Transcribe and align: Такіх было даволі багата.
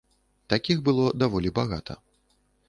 Такіх 0.53 0.81
было 0.87 1.05
даволі 1.25 1.53
багата. 1.61 2.01